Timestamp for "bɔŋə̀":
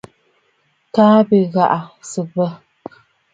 2.33-2.53